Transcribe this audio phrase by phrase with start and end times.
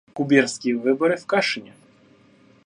[0.15, 1.73] Губернские выборы в Кашине.